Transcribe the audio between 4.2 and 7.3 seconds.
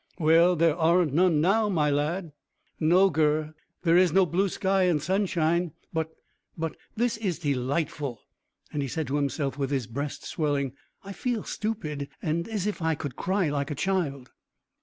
blue sky and sunshine, but but this